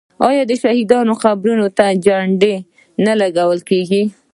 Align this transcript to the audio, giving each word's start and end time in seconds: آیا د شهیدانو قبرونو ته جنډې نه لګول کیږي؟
آیا 0.27 0.43
د 0.47 0.51
شهیدانو 0.61 1.13
قبرونو 1.23 1.67
ته 1.77 1.85
جنډې 2.05 2.55
نه 3.05 3.13
لګول 3.21 3.59
کیږي؟ 3.69 4.03